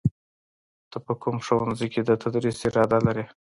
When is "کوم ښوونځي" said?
1.21-1.87